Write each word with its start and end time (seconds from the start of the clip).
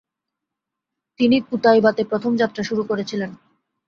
তিনি 1.19 1.37
কুতাইবাতে 1.47 2.01
প্রথম 2.05 2.31
যাত্রা 2.37 2.63
শুরু 2.63 2.83
করেছিলেন। 2.83 3.31